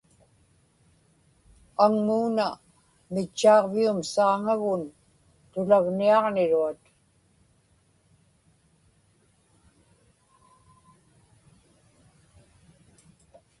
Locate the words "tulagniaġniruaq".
5.51-6.81